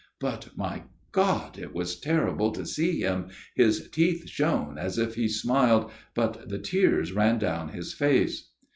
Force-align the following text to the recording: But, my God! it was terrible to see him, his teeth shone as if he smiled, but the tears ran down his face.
But, 0.19 0.57
my 0.57 0.85
God! 1.11 1.59
it 1.59 1.75
was 1.75 1.99
terrible 1.99 2.51
to 2.53 2.65
see 2.65 3.01
him, 3.01 3.27
his 3.53 3.87
teeth 3.91 4.27
shone 4.27 4.79
as 4.79 4.97
if 4.97 5.13
he 5.13 5.27
smiled, 5.27 5.91
but 6.15 6.49
the 6.49 6.57
tears 6.57 7.11
ran 7.13 7.37
down 7.37 7.69
his 7.69 7.93
face. 7.93 8.49